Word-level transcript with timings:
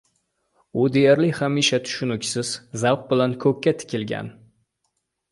U 0.83 0.85
deyarli 0.93 1.27
hamisha 1.39 1.79
tushuniksiz 1.89 2.53
zavq 2.85 3.03
bilan 3.11 3.35
koʻkka 3.43 3.75
tikilgan 3.83 4.33